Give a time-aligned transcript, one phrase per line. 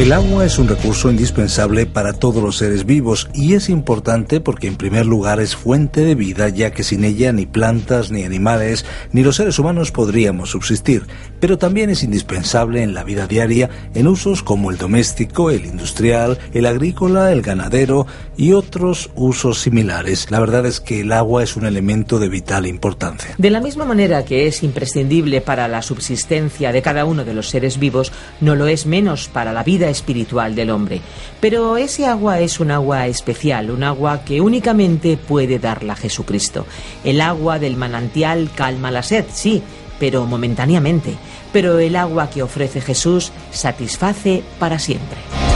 [0.00, 4.66] El agua es un recurso indispensable para todos los seres vivos y es importante porque
[4.66, 8.86] en primer lugar es fuente de vida ya que sin ella ni plantas ni animales
[9.12, 11.06] ni los seres humanos podríamos subsistir,
[11.38, 16.38] pero también es indispensable en la vida diaria en usos como el doméstico, el industrial,
[16.54, 18.06] el agrícola, el ganadero
[18.38, 20.30] y otros usos similares.
[20.30, 23.34] La verdad es que el agua es un elemento de vital importancia.
[23.36, 27.50] De la misma manera que es imprescindible para la subsistencia de cada uno de los
[27.50, 31.00] seres vivos, no lo es menos para la vida espiritual del hombre.
[31.40, 36.66] Pero ese agua es un agua especial, un agua que únicamente puede darla Jesucristo.
[37.04, 39.62] El agua del manantial calma la sed, sí,
[39.98, 41.14] pero momentáneamente.
[41.52, 45.49] Pero el agua que ofrece Jesús satisface para siempre.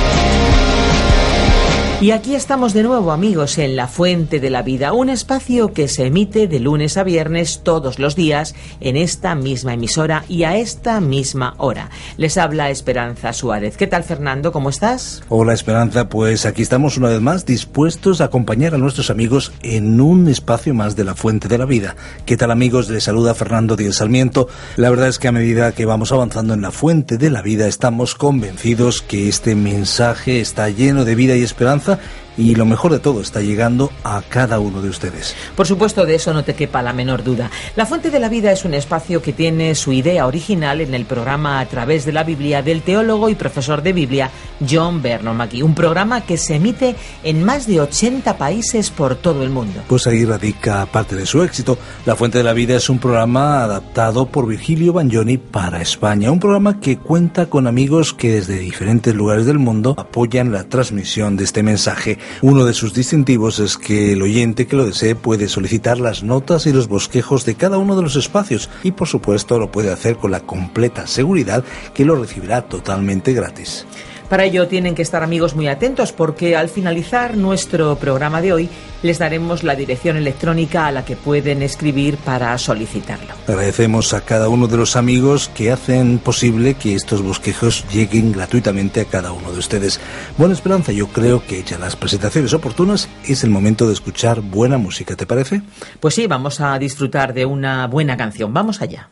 [2.01, 5.89] Y aquí estamos de nuevo amigos en La Fuente de la Vida, un espacio que
[5.89, 10.57] se emite de lunes a viernes todos los días en esta misma emisora y a
[10.57, 11.91] esta misma hora.
[12.19, 13.77] Les habla Esperanza Suárez.
[13.77, 14.53] ¿Qué tal Fernando?
[14.53, 15.23] ¿Cómo estás?
[15.29, 20.01] Hola Esperanza, pues aquí estamos una vez más dispuestos a acompañar a nuestros amigos en
[20.01, 21.97] un espacio más de La Fuente de la Vida.
[22.27, 22.91] ¿Qué tal amigos?
[22.91, 24.49] Les saluda Fernando Díaz Sarmiento.
[24.77, 27.67] La verdad es que a medida que vamos avanzando en La Fuente de la Vida
[27.67, 31.99] estamos convencidos que este mensaje está lleno de vida y esperanza finanza
[32.37, 35.35] y lo mejor de todo está llegando a cada uno de ustedes.
[35.57, 37.51] Por supuesto, de eso no te quepa la menor duda.
[37.77, 41.05] La Fuente de la Vida es un espacio que tiene su idea original en el
[41.05, 44.31] programa A través de la Biblia del teólogo y profesor de Biblia
[44.69, 49.43] John Vernon McGee, un programa que se emite en más de 80 países por todo
[49.43, 49.83] el mundo.
[49.89, 51.79] Pues ahí radica parte de su éxito.
[52.07, 56.41] La Fuente de la Vida es un programa adaptado por Virgilio Bagnoni para España, un
[56.41, 61.45] programa que cuenta con amigos que desde diferentes lugares del mundo apoyan la transmisión de
[61.45, 65.99] este mensaje uno de sus distintivos es que el oyente que lo desee puede solicitar
[65.99, 69.71] las notas y los bosquejos de cada uno de los espacios y por supuesto lo
[69.71, 71.65] puede hacer con la completa seguridad
[71.95, 73.87] que lo recibirá totalmente gratis.
[74.29, 78.69] Para ello tienen que estar amigos muy atentos porque al finalizar nuestro programa de hoy
[79.03, 83.35] les daremos la dirección electrónica a la que pueden escribir para solicitarlo.
[83.47, 89.03] Agradecemos a cada uno de los amigos que hacen posible que estos bosquejos lleguen gratuitamente
[89.03, 90.01] a cada uno de ustedes.
[90.39, 94.79] Buena Esperanza, yo creo que hechas las presentaciones oportunas es el momento de escuchar buena
[94.79, 95.61] música, ¿te parece?
[96.01, 98.55] Pues sí, vamos a disfrutar de una buena canción.
[98.55, 99.11] Vamos allá.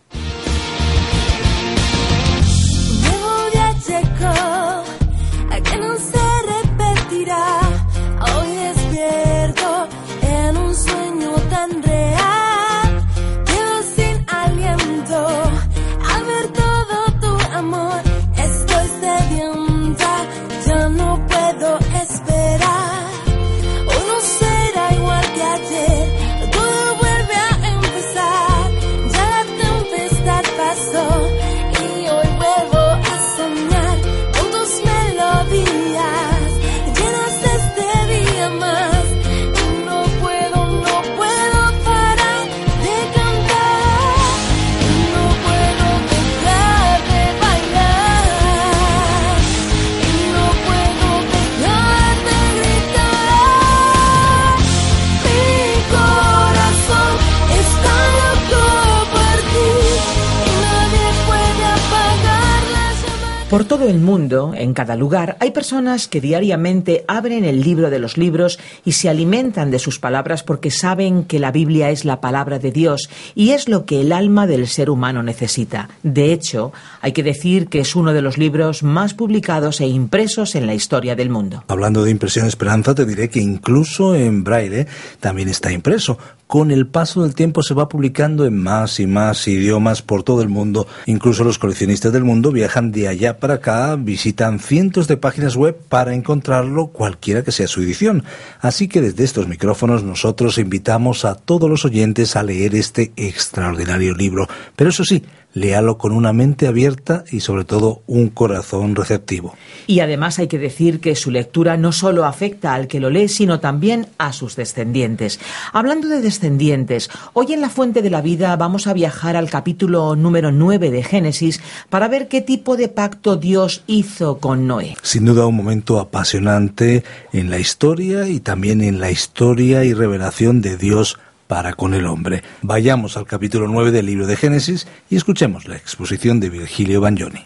[63.53, 67.99] Por todo el mundo, en cada lugar, hay personas que diariamente abren el libro de
[67.99, 72.23] los libros y se alimentan de sus palabras porque saben que la Biblia es la
[72.23, 75.91] palabra de Dios y es lo que el alma del ser humano necesita.
[76.03, 76.72] De hecho,
[77.03, 80.72] hay que decir que es uno de los libros más publicados e impresos en la
[80.72, 81.63] historia del mundo.
[81.69, 84.87] Hablando de impresión Esperanza, te diré que incluso en braille
[85.21, 86.16] también está impreso.
[86.47, 90.43] Con el paso del tiempo se va publicando en más y más idiomas por todo
[90.43, 90.87] el mundo.
[91.07, 95.77] Incluso los coleccionistas del mundo viajan de allá para acá, visitan cientos de páginas web
[95.89, 98.22] para encontrarlo cualquiera que sea su edición.
[98.60, 104.15] Así que desde estos micrófonos nosotros invitamos a todos los oyentes a leer este extraordinario
[104.15, 104.47] libro.
[104.77, 105.24] Pero eso sí,
[105.54, 109.54] léalo con una mente abierta y sobre todo un corazón receptivo.
[109.87, 113.28] Y además hay que decir que su lectura no solo afecta al que lo lee,
[113.28, 115.41] sino también a sus descendientes.
[115.72, 120.16] Hablando de descendientes, hoy en la Fuente de la Vida vamos a viajar al capítulo
[120.16, 121.60] número 9 de Génesis
[121.91, 124.97] para ver qué tipo de pacto Dios hizo con Noé.
[125.03, 130.60] Sin duda un momento apasionante en la historia y también en la historia y revelación
[130.60, 131.19] de Dios
[131.53, 132.43] para con el hombre.
[132.63, 137.45] Vayamos al capítulo 9 del libro de Génesis y escuchemos la exposición de Virgilio Bagnoni.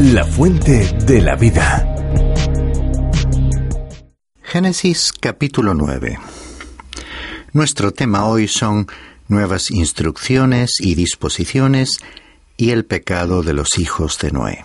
[0.00, 1.86] La fuente de la vida.
[4.42, 6.18] Génesis capítulo 9.
[7.52, 8.88] Nuestro tema hoy son
[9.28, 12.00] nuevas instrucciones y disposiciones
[12.56, 14.64] y el pecado de los hijos de Noé.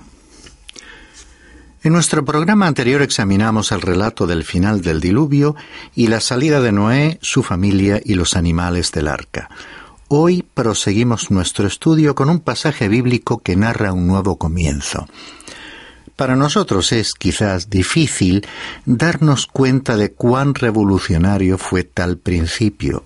[1.84, 5.58] En nuestro programa anterior examinamos el relato del final del diluvio
[5.94, 9.50] y la salida de Noé, su familia y los animales del arca.
[10.08, 15.10] Hoy proseguimos nuestro estudio con un pasaje bíblico que narra un nuevo comienzo.
[16.16, 18.48] Para nosotros es quizás difícil
[18.86, 23.04] darnos cuenta de cuán revolucionario fue tal principio.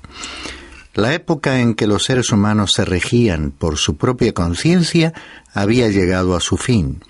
[0.93, 5.13] La época en que los seres humanos se regían por su propia conciencia
[5.51, 7.01] había llegado a su fin.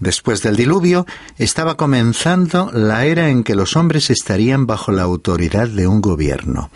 [0.00, 1.06] Después del diluvio,
[1.38, 6.70] estaba comenzando la era en que los hombres estarían bajo la autoridad de un gobierno.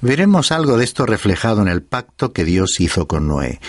[0.00, 3.60] Veremos algo de esto reflejado en el pacto que Dios hizo con Noé.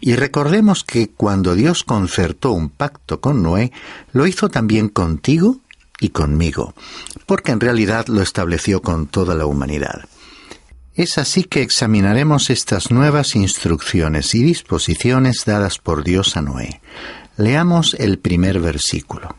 [0.00, 3.72] Y recordemos que cuando Dios concertó un pacto con Noé,
[4.12, 5.58] lo hizo también contigo
[5.98, 6.74] y conmigo,
[7.26, 10.04] porque en realidad lo estableció con toda la humanidad.
[10.94, 16.80] Es así que examinaremos estas nuevas instrucciones y disposiciones dadas por Dios a Noé.
[17.38, 19.36] Leamos el primer versículo.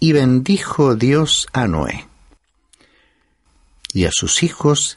[0.00, 2.08] Y bendijo Dios a Noé
[3.92, 4.96] y a sus hijos,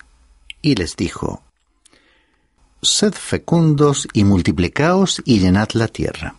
[0.63, 1.43] y les dijo,
[2.81, 6.33] Sed fecundos y multiplicaos y llenad la tierra.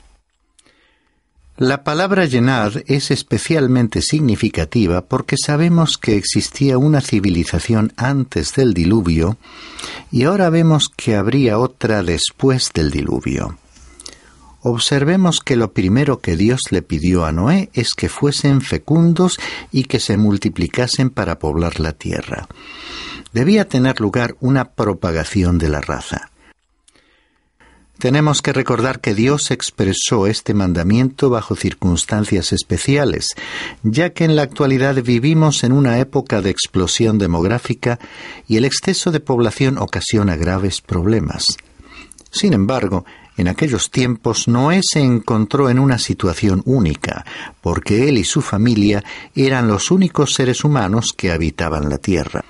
[1.56, 9.38] La palabra llenar es especialmente significativa porque sabemos que existía una civilización antes del diluvio
[10.10, 13.56] y ahora vemos que habría otra después del diluvio
[14.62, 19.38] observemos que lo primero que Dios le pidió a Noé es que fuesen fecundos
[19.70, 22.48] y que se multiplicasen para poblar la tierra.
[23.32, 26.32] Debía tener lugar una propagación de la raza.
[28.02, 33.28] Tenemos que recordar que Dios expresó este mandamiento bajo circunstancias especiales,
[33.84, 38.00] ya que en la actualidad vivimos en una época de explosión demográfica
[38.48, 41.56] y el exceso de población ocasiona graves problemas.
[42.32, 43.04] Sin embargo,
[43.36, 47.24] en aquellos tiempos Noé se encontró en una situación única,
[47.60, 49.02] porque él y su familia
[49.34, 52.44] eran los únicos seres humanos que habitaban la tierra.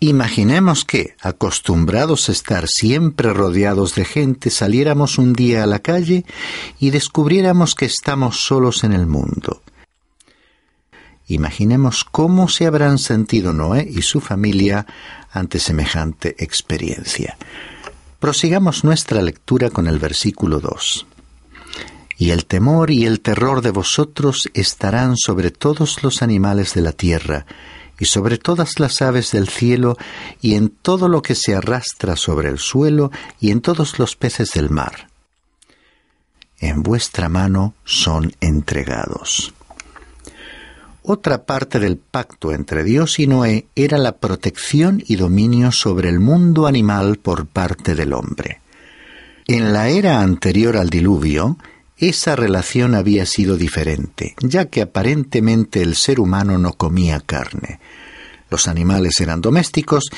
[0.00, 6.26] Imaginemos que, acostumbrados a estar siempre rodeados de gente, saliéramos un día a la calle
[6.78, 9.62] y descubriéramos que estamos solos en el mundo.
[11.28, 14.86] Imaginemos cómo se habrán sentido Noé y su familia
[15.32, 17.36] ante semejante experiencia.
[18.18, 21.06] Prosigamos nuestra lectura con el versículo 2.
[22.18, 26.92] Y el temor y el terror de vosotros estarán sobre todos los animales de la
[26.92, 27.44] tierra,
[27.98, 29.96] y sobre todas las aves del cielo,
[30.40, 34.52] y en todo lo que se arrastra sobre el suelo, y en todos los peces
[34.52, 35.08] del mar.
[36.58, 39.52] En vuestra mano son entregados.
[41.08, 46.18] Otra parte del pacto entre Dios y Noé era la protección y dominio sobre el
[46.18, 48.60] mundo animal por parte del hombre.
[49.46, 51.58] En la era anterior al diluvio,
[51.96, 57.78] esa relación había sido diferente, ya que aparentemente el ser humano no comía carne.
[58.50, 60.10] Los animales eran domésticos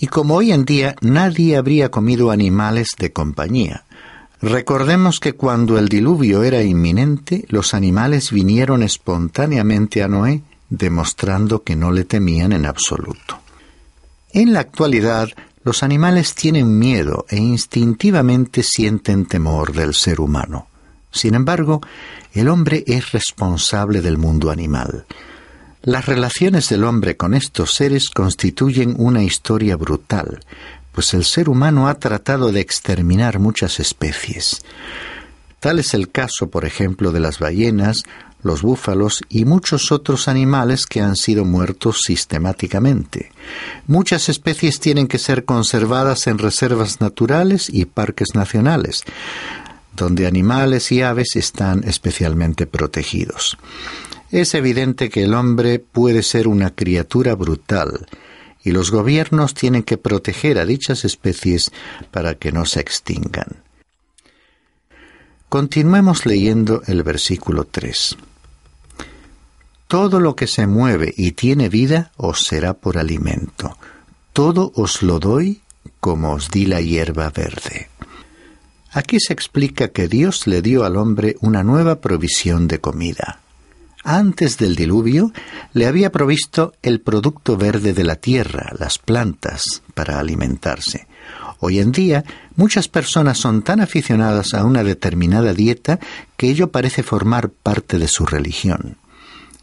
[0.00, 3.84] y como hoy en día nadie habría comido animales de compañía.
[4.44, 11.76] Recordemos que cuando el diluvio era inminente, los animales vinieron espontáneamente a Noé, demostrando que
[11.76, 13.40] no le temían en absoluto.
[14.32, 15.30] En la actualidad,
[15.62, 20.66] los animales tienen miedo e instintivamente sienten temor del ser humano.
[21.10, 21.80] Sin embargo,
[22.34, 25.06] el hombre es responsable del mundo animal.
[25.80, 30.40] Las relaciones del hombre con estos seres constituyen una historia brutal,
[30.94, 34.62] pues el ser humano ha tratado de exterminar muchas especies.
[35.60, 38.04] Tal es el caso, por ejemplo, de las ballenas,
[38.42, 43.32] los búfalos y muchos otros animales que han sido muertos sistemáticamente.
[43.86, 49.02] Muchas especies tienen que ser conservadas en reservas naturales y parques nacionales,
[49.96, 53.56] donde animales y aves están especialmente protegidos.
[54.30, 58.06] Es evidente que el hombre puede ser una criatura brutal,
[58.64, 61.70] y los gobiernos tienen que proteger a dichas especies
[62.10, 63.62] para que no se extingan.
[65.48, 68.16] Continuemos leyendo el versículo 3.
[69.86, 73.76] Todo lo que se mueve y tiene vida os será por alimento.
[74.32, 75.60] Todo os lo doy
[76.00, 77.88] como os di la hierba verde.
[78.90, 83.43] Aquí se explica que Dios le dio al hombre una nueva provisión de comida.
[84.06, 85.32] Antes del diluvio
[85.72, 91.06] le había provisto el producto verde de la tierra, las plantas, para alimentarse.
[91.60, 92.22] Hoy en día
[92.54, 96.00] muchas personas son tan aficionadas a una determinada dieta
[96.36, 98.98] que ello parece formar parte de su religión.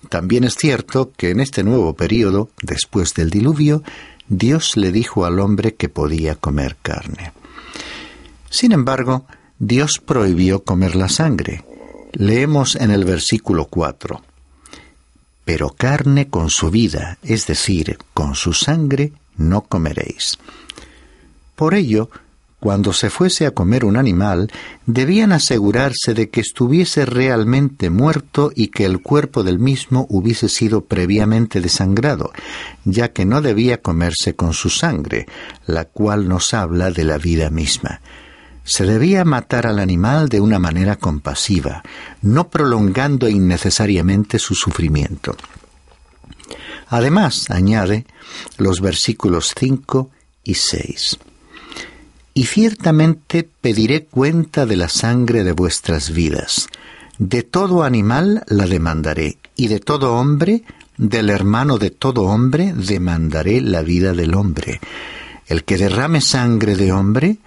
[0.09, 3.83] También es cierto que en este nuevo período, después del diluvio,
[4.27, 7.31] Dios le dijo al hombre que podía comer carne.
[8.49, 9.27] Sin embargo,
[9.59, 11.63] Dios prohibió comer la sangre.
[12.13, 14.30] Leemos en el versículo 4
[15.45, 20.37] pero carne con su vida, es decir, con su sangre, no comeréis.
[21.55, 22.09] Por ello,
[22.61, 24.51] cuando se fuese a comer un animal,
[24.85, 30.85] debían asegurarse de que estuviese realmente muerto y que el cuerpo del mismo hubiese sido
[30.85, 32.31] previamente desangrado,
[32.85, 35.25] ya que no debía comerse con su sangre,
[35.65, 38.01] la cual nos habla de la vida misma.
[38.71, 41.83] Se debía matar al animal de una manera compasiva,
[42.21, 45.35] no prolongando innecesariamente su sufrimiento.
[46.87, 48.05] Además, añade
[48.57, 50.09] los versículos 5
[50.45, 51.17] y 6.
[52.33, 56.69] Y ciertamente pediré cuenta de la sangre de vuestras vidas.
[57.17, 60.63] De todo animal la demandaré, y de todo hombre,
[60.95, 64.79] del hermano de todo hombre, demandaré la vida del hombre.
[65.47, 67.39] El que derrame sangre de hombre,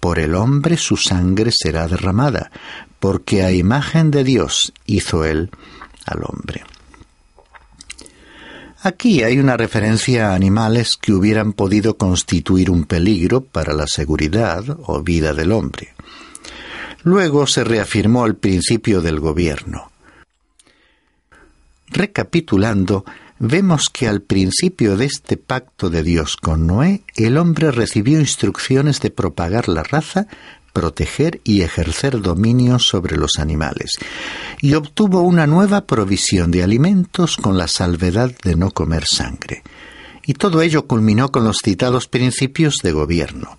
[0.00, 2.50] por el hombre su sangre será derramada,
[3.00, 5.50] porque a imagen de Dios hizo él
[6.06, 6.64] al hombre.
[8.80, 14.64] Aquí hay una referencia a animales que hubieran podido constituir un peligro para la seguridad
[14.84, 15.94] o vida del hombre.
[17.02, 19.90] Luego se reafirmó el principio del gobierno.
[21.88, 23.04] Recapitulando,
[23.38, 29.00] vemos que al principio de este pacto de Dios con Noé, el hombre recibió instrucciones
[29.00, 30.26] de propagar la raza,
[30.72, 33.92] proteger y ejercer dominio sobre los animales,
[34.60, 39.62] y obtuvo una nueva provisión de alimentos con la salvedad de no comer sangre.
[40.24, 43.58] Y todo ello culminó con los citados principios de gobierno,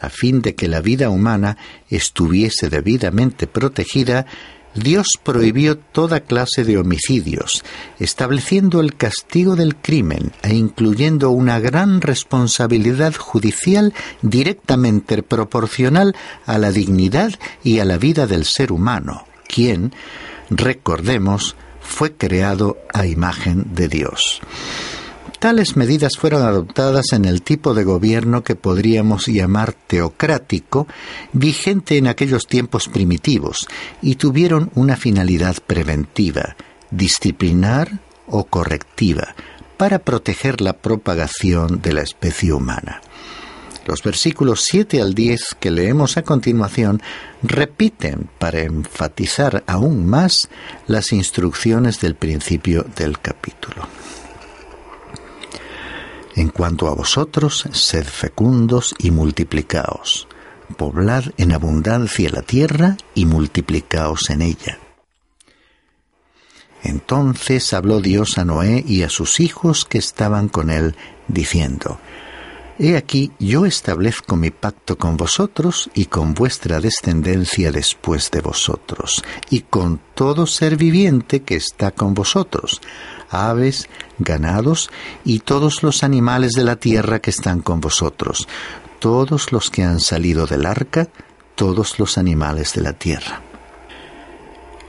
[0.00, 1.56] a fin de que la vida humana
[1.88, 4.26] estuviese debidamente protegida
[4.74, 7.64] Dios prohibió toda clase de homicidios,
[7.98, 16.14] estableciendo el castigo del crimen e incluyendo una gran responsabilidad judicial directamente proporcional
[16.46, 17.32] a la dignidad
[17.64, 19.92] y a la vida del ser humano, quien,
[20.50, 24.40] recordemos, fue creado a imagen de Dios.
[25.40, 30.86] Tales medidas fueron adoptadas en el tipo de gobierno que podríamos llamar teocrático,
[31.32, 33.66] vigente en aquellos tiempos primitivos,
[34.02, 36.56] y tuvieron una finalidad preventiva,
[36.90, 39.34] disciplinar o correctiva,
[39.78, 43.00] para proteger la propagación de la especie humana.
[43.86, 47.00] Los versículos 7 al 10 que leemos a continuación
[47.42, 50.50] repiten para enfatizar aún más
[50.86, 53.88] las instrucciones del principio del capítulo.
[56.36, 60.28] En cuanto a vosotros, sed fecundos y multiplicaos.
[60.76, 64.78] Poblad en abundancia la tierra y multiplicaos en ella.
[66.82, 70.96] Entonces habló Dios a Noé y a sus hijos que estaban con él,
[71.28, 71.98] diciendo,
[72.78, 79.22] He aquí yo establezco mi pacto con vosotros y con vuestra descendencia después de vosotros,
[79.50, 82.80] y con todo ser viviente que está con vosotros,
[83.30, 84.90] aves, ganados
[85.24, 88.48] y todos los animales de la tierra que están con vosotros,
[88.98, 91.08] todos los que han salido del arca,
[91.54, 93.42] todos los animales de la tierra.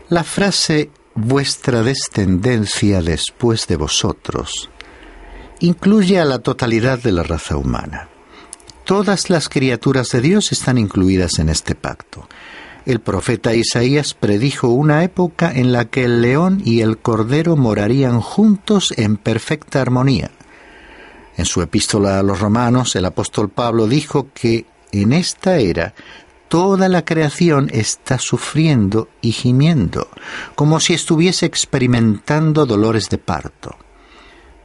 [0.10, 4.70] La frase vuestra descendencia después de vosotros
[5.60, 8.10] incluye a la totalidad de la raza humana.
[8.84, 12.28] Todas las criaturas de Dios están incluidas en este pacto.
[12.86, 18.22] El profeta Isaías predijo una época en la que el león y el cordero morarían
[18.22, 20.32] juntos en perfecta armonía.
[21.38, 25.94] En su epístola a los romanos, el apóstol Pablo dijo que en esta era
[26.48, 30.10] toda la creación está sufriendo y gimiendo,
[30.56, 33.78] como si estuviese experimentando dolores de parto.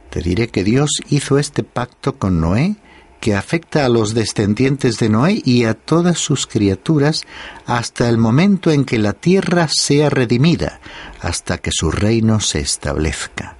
[0.09, 2.75] Te diré que Dios hizo este pacto con Noé
[3.19, 7.23] que afecta a los descendientes de Noé y a todas sus criaturas
[7.65, 10.79] hasta el momento en que la tierra sea redimida,
[11.21, 13.57] hasta que su reino se establezca.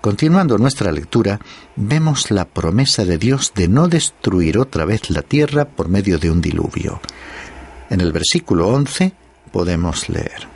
[0.00, 1.40] Continuando nuestra lectura,
[1.74, 6.30] vemos la promesa de Dios de no destruir otra vez la tierra por medio de
[6.30, 7.00] un diluvio.
[7.90, 9.12] En el versículo 11
[9.50, 10.46] podemos leer,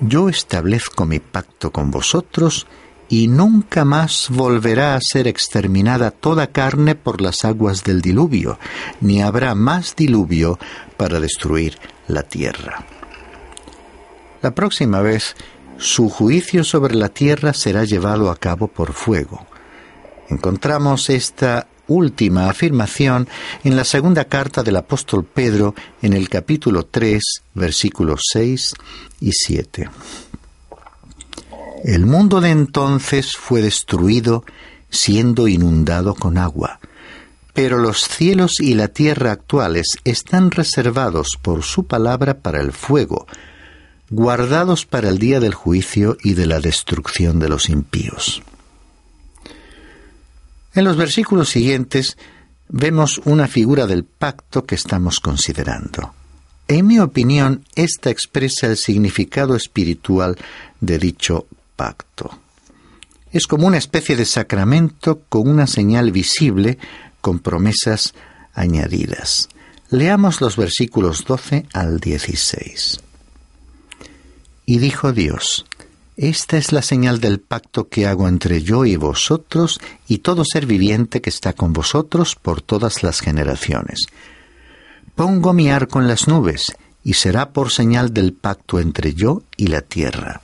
[0.00, 2.66] Yo establezco mi pacto con vosotros
[3.10, 8.58] y nunca más volverá a ser exterminada toda carne por las aguas del diluvio,
[9.00, 10.60] ni habrá más diluvio
[10.96, 11.76] para destruir
[12.06, 12.86] la tierra.
[14.42, 15.34] La próxima vez
[15.76, 19.44] su juicio sobre la tierra será llevado a cabo por fuego.
[20.28, 23.28] Encontramos esta última afirmación
[23.64, 27.20] en la segunda carta del apóstol Pedro en el capítulo 3,
[27.54, 28.74] versículos 6
[29.20, 29.90] y 7.
[31.84, 34.44] El mundo de entonces fue destruido
[34.90, 36.78] siendo inundado con agua,
[37.54, 43.26] pero los cielos y la tierra actuales están reservados por su palabra para el fuego,
[44.10, 48.42] guardados para el día del juicio y de la destrucción de los impíos.
[50.74, 52.18] En los versículos siguientes
[52.68, 56.12] vemos una figura del pacto que estamos considerando.
[56.68, 60.36] En mi opinión, esta expresa el significado espiritual
[60.80, 61.46] de dicho
[63.32, 66.78] Es como una especie de sacramento con una señal visible
[67.20, 68.14] con promesas
[68.54, 69.48] añadidas.
[69.90, 73.00] Leamos los versículos 12 al 16.
[74.66, 75.66] Y dijo Dios,
[76.16, 80.66] Esta es la señal del pacto que hago entre yo y vosotros y todo ser
[80.66, 84.06] viviente que está con vosotros por todas las generaciones.
[85.14, 86.72] Pongo mi arco en las nubes,
[87.02, 90.40] y será por señal del pacto entre yo y la tierra.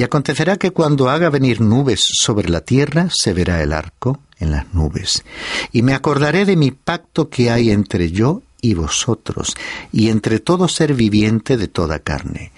[0.00, 4.50] Y acontecerá que cuando haga venir nubes sobre la tierra, se verá el arco en
[4.50, 5.24] las nubes.
[5.72, 9.54] Y me acordaré de mi pacto que hay entre yo y vosotros,
[9.92, 12.50] y entre todo ser viviente de toda carne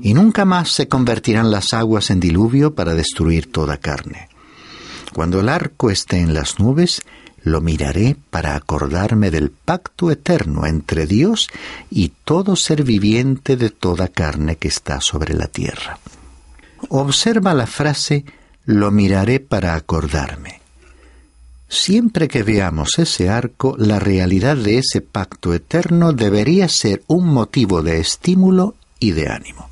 [0.00, 4.28] y nunca más se convertirán las aguas en diluvio para destruir toda carne.
[5.12, 7.02] Cuando el arco esté en las nubes,
[7.42, 11.48] lo miraré para acordarme del pacto eterno entre Dios
[11.90, 15.98] y todo ser viviente de toda carne que está sobre la tierra.
[16.88, 18.24] Observa la frase
[18.64, 20.60] lo miraré para acordarme.
[21.68, 27.82] Siempre que veamos ese arco, la realidad de ese pacto eterno debería ser un motivo
[27.82, 29.70] de estímulo y de ánimo.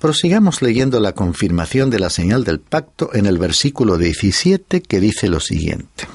[0.00, 5.28] Prosigamos leyendo la confirmación de la señal del pacto en el versículo 17 que dice
[5.28, 6.08] lo siguiente.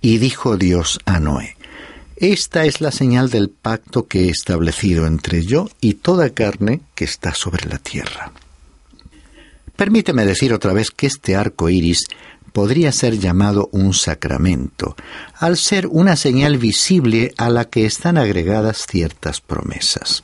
[0.00, 1.56] Y dijo Dios a Noé,
[2.22, 7.04] Esta es la señal del pacto que he establecido entre yo y toda carne que
[7.04, 8.30] está sobre la tierra.
[9.74, 12.06] Permíteme decir otra vez que este arco iris
[12.52, 14.94] podría ser llamado un sacramento,
[15.34, 20.22] al ser una señal visible a la que están agregadas ciertas promesas.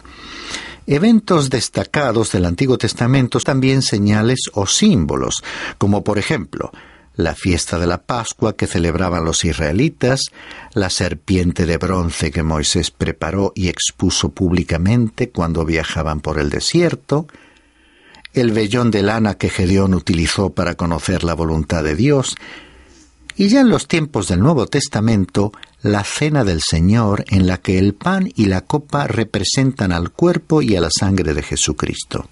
[0.86, 5.42] Eventos destacados del Antiguo Testamento también señales o símbolos,
[5.78, 6.70] como por ejemplo
[7.18, 10.30] la fiesta de la Pascua que celebraban los israelitas,
[10.72, 17.26] la serpiente de bronce que Moisés preparó y expuso públicamente cuando viajaban por el desierto,
[18.34, 22.36] el vellón de lana que Gedeón utilizó para conocer la voluntad de Dios,
[23.34, 25.50] y ya en los tiempos del Nuevo Testamento,
[25.82, 30.62] la cena del Señor en la que el pan y la copa representan al cuerpo
[30.62, 32.28] y a la sangre de Jesucristo.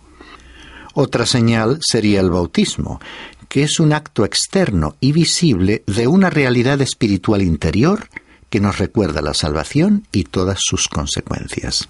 [0.99, 3.01] Otra señal sería el bautismo,
[3.49, 8.09] que es un acto externo y visible de una realidad espiritual interior
[8.51, 11.89] que nos recuerda la salvación y todas sus consecuencias.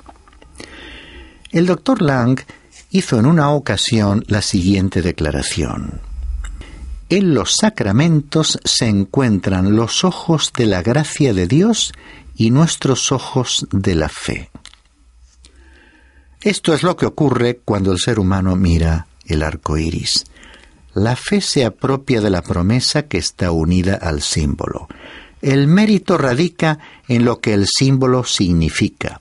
[1.50, 2.40] El doctor Lang
[2.90, 6.00] hizo en una ocasión la siguiente declaración.
[7.08, 11.92] En los sacramentos se encuentran los ojos de la gracia de Dios
[12.36, 14.50] y nuestros ojos de la fe.
[16.40, 20.24] Esto es lo que ocurre cuando el ser humano mira el arco iris.
[20.96, 24.88] La fe se apropia de la promesa que está unida al símbolo.
[25.42, 29.20] El mérito radica en lo que el símbolo significa.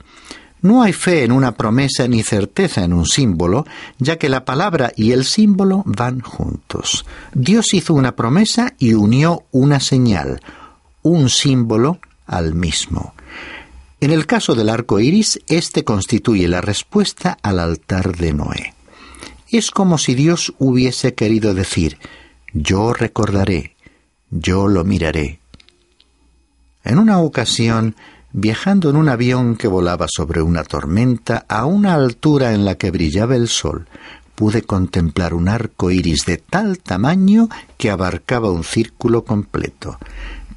[0.62, 3.66] No hay fe en una promesa ni certeza en un símbolo,
[4.00, 7.06] ya que la palabra y el símbolo van juntos.
[7.34, 10.40] Dios hizo una promesa y unió una señal,
[11.02, 13.16] un símbolo al mismo.
[14.00, 18.75] En el caso del arco iris, este constituye la respuesta al altar de Noé.
[19.56, 21.98] Es como si Dios hubiese querido decir:
[22.52, 23.78] Yo recordaré,
[24.30, 25.40] yo lo miraré.
[26.84, 27.96] En una ocasión,
[28.34, 32.92] viajando en un avión que volaba sobre una tormenta a una altura en la que
[32.92, 33.88] brillaba el sol,
[34.36, 39.98] pude contemplar un arco iris de tal tamaño que abarcaba un círculo completo.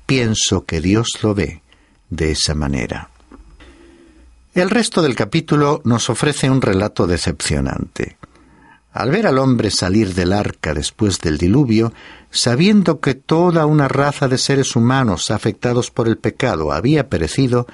[0.06, 1.62] Pienso que Dios lo ve
[2.10, 3.10] de esa manera.
[4.54, 8.16] El resto del capítulo nos ofrece un relato decepcionante.
[8.92, 11.92] Al ver al hombre salir del arca después del diluvio,
[12.30, 17.66] sabiendo que toda una raza de seres humanos afectados por el pecado había perecido,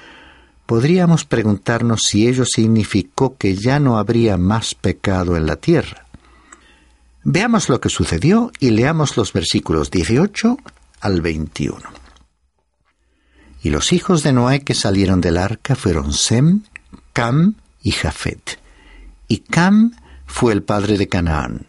[0.66, 6.07] podríamos preguntarnos si ello significó que ya no habría más pecado en la tierra.
[7.22, 10.59] Veamos lo que sucedió y leamos los versículos 18
[11.00, 11.81] al 21.
[13.62, 16.64] Y los hijos de Noé que salieron del arca fueron Sem,
[17.14, 18.59] Cam y Jafet.
[19.27, 19.92] Y Cam
[20.35, 21.68] fue el padre de Canaán.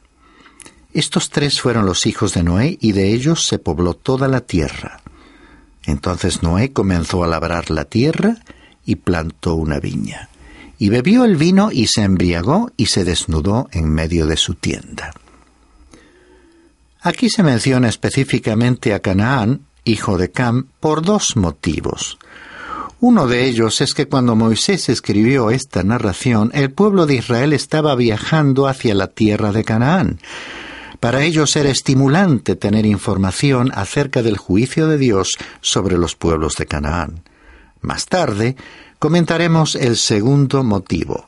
[0.92, 5.02] Estos tres fueron los hijos de Noé y de ellos se pobló toda la tierra.
[5.86, 8.38] Entonces Noé comenzó a labrar la tierra
[8.84, 10.30] y plantó una viña.
[10.80, 15.14] Y bebió el vino y se embriagó y se desnudó en medio de su tienda.
[17.02, 22.18] Aquí se menciona específicamente a Canaán, hijo de Cam, por dos motivos.
[23.02, 27.94] Uno de ellos es que cuando Moisés escribió esta narración, el pueblo de Israel estaba
[27.96, 30.20] viajando hacia la tierra de Canaán.
[31.00, 36.66] Para ellos era estimulante tener información acerca del juicio de Dios sobre los pueblos de
[36.66, 37.22] Canaán.
[37.82, 38.56] Más tarde
[38.98, 41.28] comentaremos el segundo motivo,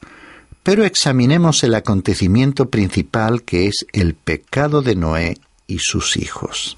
[0.63, 6.77] pero examinemos el acontecimiento principal que es el pecado de Noé y sus hijos.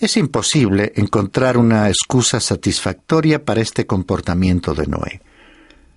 [0.00, 5.20] Es imposible encontrar una excusa satisfactoria para este comportamiento de Noé.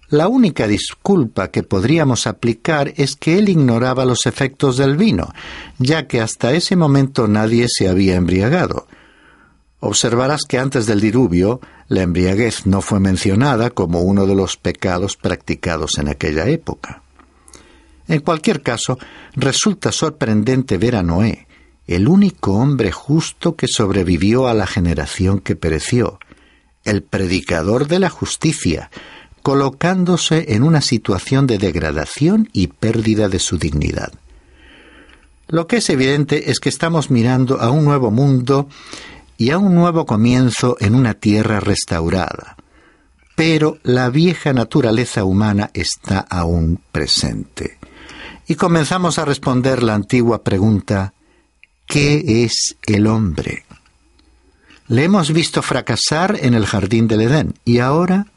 [0.09, 5.31] La única disculpa que podríamos aplicar es que él ignoraba los efectos del vino,
[5.77, 8.87] ya que hasta ese momento nadie se había embriagado.
[9.79, 15.15] Observarás que antes del diluvio la embriaguez no fue mencionada como uno de los pecados
[15.15, 17.03] practicados en aquella época.
[18.07, 18.97] En cualquier caso,
[19.33, 21.47] resulta sorprendente ver a Noé,
[21.87, 26.19] el único hombre justo que sobrevivió a la generación que pereció,
[26.83, 28.89] el predicador de la justicia,
[29.41, 34.11] colocándose en una situación de degradación y pérdida de su dignidad.
[35.47, 38.69] Lo que es evidente es que estamos mirando a un nuevo mundo
[39.37, 42.55] y a un nuevo comienzo en una tierra restaurada.
[43.35, 47.79] Pero la vieja naturaleza humana está aún presente.
[48.47, 51.13] Y comenzamos a responder la antigua pregunta,
[51.91, 53.65] ¿qué es el hombre?
[54.87, 58.27] Le hemos visto fracasar en el jardín del Edén y ahora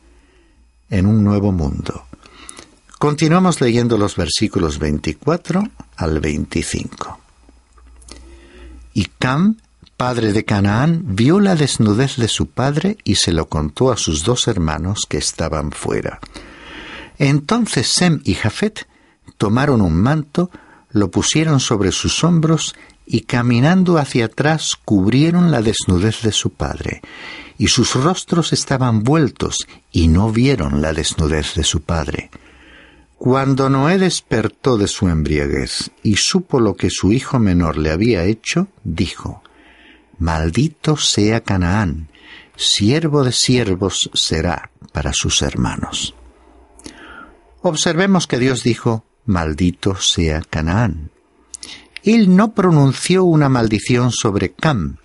[0.90, 2.04] en un nuevo mundo.
[2.98, 5.62] Continuamos leyendo los versículos 24
[5.96, 7.20] al 25.
[8.94, 9.56] Y Cam
[9.96, 14.24] padre de Canaán, vio la desnudez de su padre y se lo contó a sus
[14.24, 16.18] dos hermanos que estaban fuera.
[17.18, 18.88] Entonces Sem y Jafet
[19.38, 20.50] tomaron un manto,
[20.90, 22.74] lo pusieron sobre sus hombros
[23.06, 27.02] y caminando hacia atrás cubrieron la desnudez de su padre,
[27.58, 32.30] y sus rostros estaban vueltos y no vieron la desnudez de su padre.
[33.18, 38.24] Cuando Noé despertó de su embriaguez y supo lo que su hijo menor le había
[38.24, 39.42] hecho, dijo,
[40.18, 42.08] Maldito sea Canaán,
[42.56, 46.14] siervo de siervos será para sus hermanos.
[47.62, 51.10] Observemos que Dios dijo, Maldito sea Canaán.
[52.04, 54.98] Él no pronunció una maldición sobre Cam.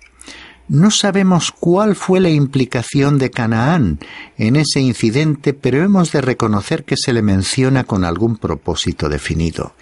[0.68, 3.98] No sabemos cuál fue la implicación de Canaán
[4.36, 9.74] en ese incidente, pero hemos de reconocer que se le menciona con algún propósito definido.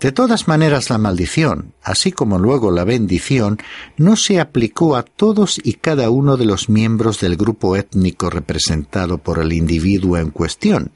[0.00, 3.58] De todas maneras, la maldición, así como luego la bendición,
[3.96, 9.18] no se aplicó a todos y cada uno de los miembros del grupo étnico representado
[9.18, 10.92] por el individuo en cuestión,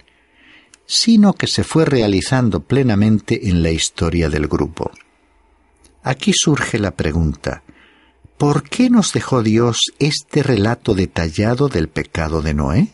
[0.85, 4.93] sino que se fue realizando plenamente en la historia del grupo.
[6.03, 7.63] Aquí surge la pregunta,
[8.37, 12.93] ¿por qué nos dejó Dios este relato detallado del pecado de Noé?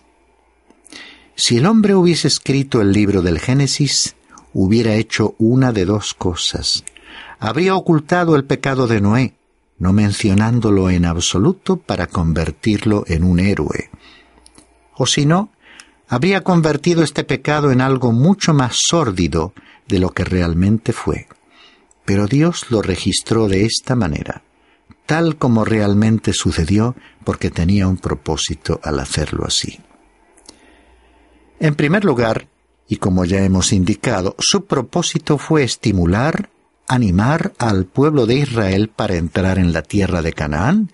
[1.34, 4.14] Si el hombre hubiese escrito el libro del Génesis,
[4.52, 6.84] hubiera hecho una de dos cosas.
[7.38, 9.34] Habría ocultado el pecado de Noé,
[9.78, 13.88] no mencionándolo en absoluto para convertirlo en un héroe.
[14.96, 15.50] O si no,
[16.08, 19.54] habría convertido este pecado en algo mucho más sórdido
[19.86, 21.26] de lo que realmente fue.
[22.08, 24.42] Pero Dios lo registró de esta manera,
[25.04, 29.78] tal como realmente sucedió porque tenía un propósito al hacerlo así.
[31.60, 32.48] En primer lugar,
[32.88, 36.48] y como ya hemos indicado, su propósito fue estimular,
[36.86, 40.90] animar al pueblo de Israel para entrar en la tierra de Canaán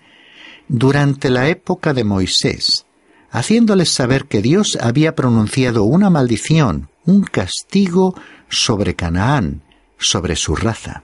[0.67, 2.87] durante la época de Moisés,
[3.31, 8.15] haciéndoles saber que Dios había pronunciado una maldición, un castigo
[8.49, 9.61] sobre Canaán,
[9.97, 11.03] sobre su raza.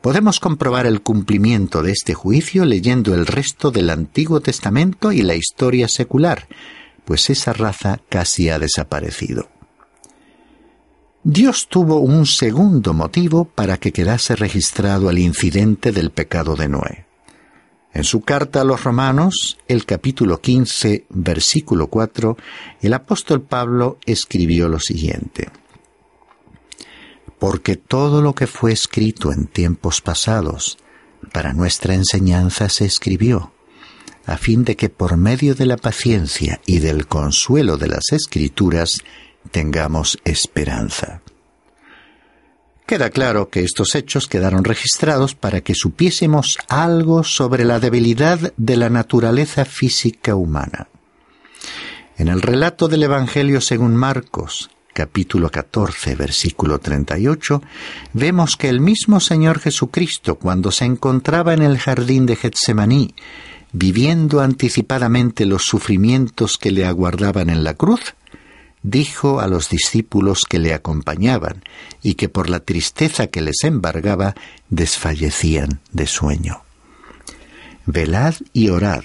[0.00, 5.36] Podemos comprobar el cumplimiento de este juicio leyendo el resto del Antiguo Testamento y la
[5.36, 6.48] historia secular,
[7.04, 9.48] pues esa raza casi ha desaparecido.
[11.24, 17.06] Dios tuvo un segundo motivo para que quedase registrado el incidente del pecado de Noé.
[17.94, 22.36] En su carta a los romanos, el capítulo 15, versículo 4,
[22.80, 25.48] el apóstol Pablo escribió lo siguiente.
[27.42, 30.78] Porque todo lo que fue escrito en tiempos pasados
[31.32, 33.52] para nuestra enseñanza se escribió,
[34.26, 39.00] a fin de que por medio de la paciencia y del consuelo de las escrituras
[39.50, 41.20] tengamos esperanza.
[42.86, 48.76] Queda claro que estos hechos quedaron registrados para que supiésemos algo sobre la debilidad de
[48.76, 50.86] la naturaleza física humana.
[52.16, 57.62] En el relato del Evangelio según Marcos, capítulo 14, versículo 38,
[58.12, 63.14] vemos que el mismo Señor Jesucristo, cuando se encontraba en el jardín de Getsemaní,
[63.72, 68.14] viviendo anticipadamente los sufrimientos que le aguardaban en la cruz,
[68.82, 71.62] dijo a los discípulos que le acompañaban
[72.02, 74.34] y que por la tristeza que les embargaba
[74.68, 76.62] desfallecían de sueño.
[77.86, 79.04] Velad y orad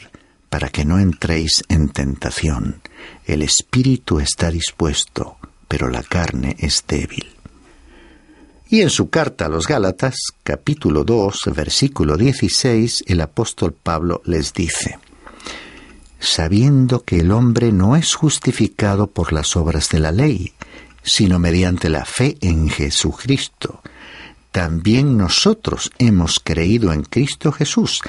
[0.50, 2.82] para que no entréis en tentación.
[3.26, 7.28] El espíritu está dispuesto, pero la carne es débil.
[8.70, 14.54] Y en su carta a los Gálatas, capítulo 2, versículo 16, el apóstol Pablo les
[14.54, 15.00] dice,
[16.20, 20.54] sabiendo que el hombre no es justificado por las obras de la ley,
[21.02, 23.82] sino mediante la fe en Jesucristo.
[24.52, 28.02] También nosotros hemos creído en Cristo Jesús,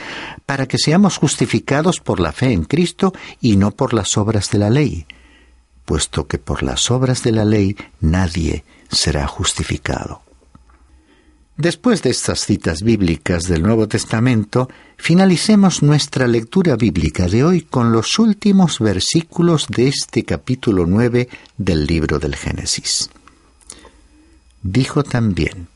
[0.45, 4.59] para que seamos justificados por la fe en Cristo y no por las obras de
[4.59, 5.07] la ley,
[5.89, 10.21] puesto que por las obras de la ley nadie será justificado.
[11.57, 17.91] Después de estas citas bíblicas del Nuevo Testamento, finalicemos nuestra lectura bíblica de hoy con
[17.91, 23.09] los últimos versículos de este capítulo 9 del libro del Génesis.
[24.63, 25.69] Dijo también,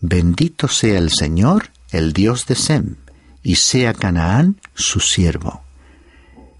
[0.00, 2.94] Bendito sea el Señor, el Dios de Sem,
[3.42, 5.64] y sea Canaán su siervo.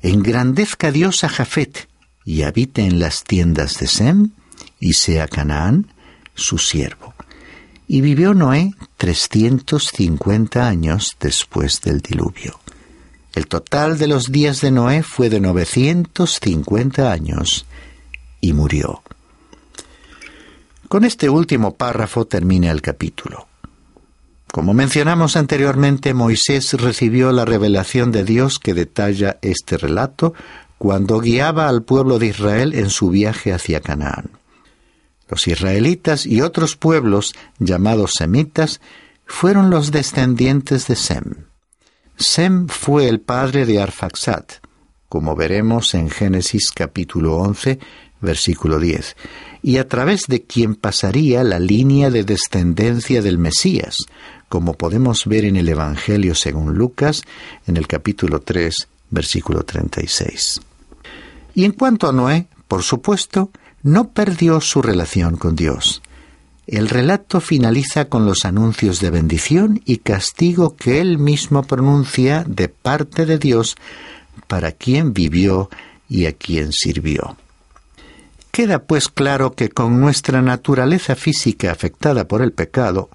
[0.03, 1.89] Engrandezca Dios a Jafet,
[2.29, 4.33] y habite en las tiendas de Sem,
[4.79, 5.87] y sea Canaán
[6.35, 7.15] su siervo.
[7.87, 12.61] Y vivió Noé 350 años después del diluvio.
[13.35, 17.65] El total de los días de Noé fue de 950 años
[18.43, 19.03] y murió.
[20.87, 23.49] Con este último párrafo termina el capítulo.
[24.53, 30.35] Como mencionamos anteriormente, Moisés recibió la revelación de Dios que detalla este relato
[30.79, 34.31] cuando guiaba al pueblo de Israel en su viaje hacia Canaán.
[35.29, 38.81] Los israelitas y otros pueblos llamados semitas
[39.27, 41.35] fueron los descendientes de Sem.
[42.17, 44.45] Sem fue el padre de Arfaxad,
[45.09, 47.79] como veremos en Génesis capítulo 11,
[48.21, 49.17] versículo 10,
[49.63, 53.97] y a través de quien pasaría la línea de descendencia del Mesías,
[54.49, 57.23] como podemos ver en el Evangelio según Lucas,
[57.67, 60.61] en el capítulo 3, versículo 36.
[61.55, 63.51] Y en cuanto a Noé, por supuesto,
[63.83, 66.03] no perdió su relación con Dios.
[66.67, 72.69] El relato finaliza con los anuncios de bendición y castigo que él mismo pronuncia de
[72.69, 73.77] parte de Dios
[74.47, 75.71] para quien vivió
[76.09, 77.37] y a quien sirvió.
[78.51, 83.09] Queda pues claro que con nuestra naturaleza física afectada por el pecado,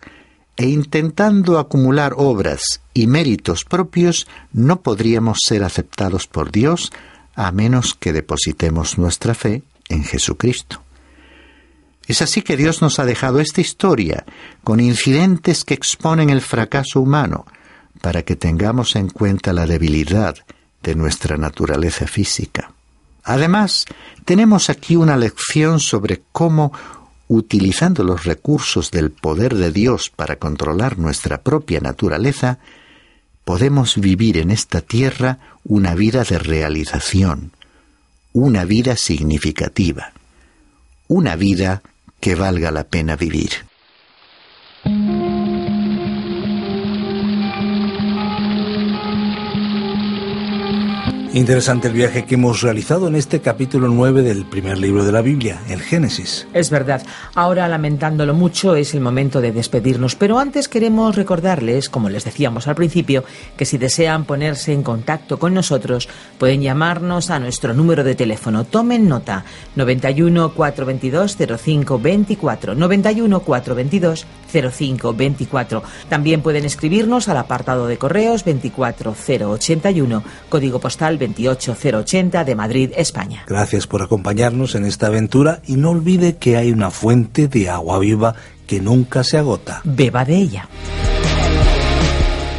[0.58, 6.92] e intentando acumular obras y méritos propios, no podríamos ser aceptados por Dios
[7.36, 10.82] a menos que depositemos nuestra fe en Jesucristo.
[12.06, 14.26] Es así que Dios nos ha dejado esta historia
[14.64, 17.46] con incidentes que exponen el fracaso humano
[18.02, 20.36] para que tengamos en cuenta la debilidad
[20.82, 22.74] de nuestra naturaleza física.
[23.24, 23.86] Además,
[24.26, 26.74] tenemos aquí una lección sobre cómo,
[27.28, 32.60] utilizando los recursos del poder de Dios para controlar nuestra propia naturaleza,
[33.46, 37.52] podemos vivir en esta tierra una vida de realización,
[38.34, 40.14] una vida significativa,
[41.08, 41.82] una vida
[42.20, 43.52] que valga la pena vivir.
[51.34, 55.24] Interesante el viaje que hemos realizado en este capítulo 9 del primer libro de la
[55.24, 56.48] Biblia, el Génesis.
[56.54, 57.02] Es verdad.
[57.34, 60.16] Ahora, lamentándolo mucho, es el momento de despedirnos.
[60.16, 63.24] Pero antes queremos recordarles, como les decíamos al principio,
[63.58, 68.64] que si desean ponerse en contacto con nosotros, pueden llamarnos a nuestro número de teléfono.
[68.66, 69.44] Tomen nota:
[69.76, 72.76] 91 422 0524.
[72.76, 75.84] 91 422 0524.
[76.10, 83.44] También pueden escribirnos al apartado de correos 24081, código postal 28080 de Madrid, España.
[83.48, 88.00] Gracias por acompañarnos en esta aventura y no olvide que hay una fuente de agua
[88.00, 88.36] viva
[88.68, 89.82] que nunca se agota.
[89.84, 90.70] Beba de ella.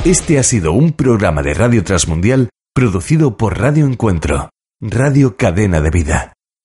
[0.04, 4.50] Este ha sido un programa de Radio Transmundial producido por Radio Encuentro,
[4.80, 6.32] Radio Cadena de Vida.